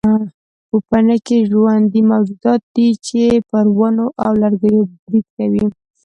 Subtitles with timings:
[0.69, 5.65] پوپنکي ژوندي موجودات دي چې پر ونو او لرګیو برید کوي.